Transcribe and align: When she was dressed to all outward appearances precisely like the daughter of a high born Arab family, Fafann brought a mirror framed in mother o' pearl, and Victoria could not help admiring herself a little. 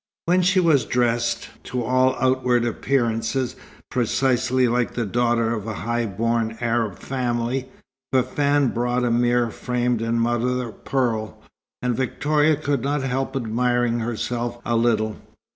When 0.25 0.41
she 0.41 0.59
was 0.59 0.83
dressed 0.85 1.49
to 1.65 1.83
all 1.83 2.15
outward 2.19 2.65
appearances 2.65 3.55
precisely 3.91 4.67
like 4.67 4.95
the 4.95 5.05
daughter 5.05 5.53
of 5.53 5.67
a 5.67 5.75
high 5.85 6.07
born 6.07 6.57
Arab 6.59 6.97
family, 6.97 7.69
Fafann 8.11 8.69
brought 8.73 9.03
a 9.03 9.11
mirror 9.11 9.51
framed 9.51 10.01
in 10.01 10.17
mother 10.19 10.63
o' 10.65 10.71
pearl, 10.71 11.39
and 11.83 11.95
Victoria 11.95 12.55
could 12.55 12.81
not 12.81 13.03
help 13.03 13.35
admiring 13.35 13.99
herself 13.99 14.57
a 14.65 14.75
little. 14.75 15.17